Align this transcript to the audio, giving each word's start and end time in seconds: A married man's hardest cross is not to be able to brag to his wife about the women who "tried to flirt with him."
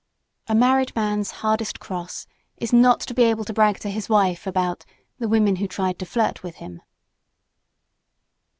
A 0.47 0.55
married 0.55 0.95
man's 0.95 1.29
hardest 1.45 1.79
cross 1.79 2.25
is 2.57 2.73
not 2.73 3.01
to 3.01 3.13
be 3.13 3.21
able 3.25 3.45
to 3.45 3.53
brag 3.53 3.77
to 3.81 3.89
his 3.91 4.09
wife 4.09 4.47
about 4.47 4.83
the 5.19 5.29
women 5.29 5.57
who 5.57 5.67
"tried 5.67 5.99
to 5.99 6.07
flirt 6.07 6.41
with 6.41 6.55
him." 6.55 6.81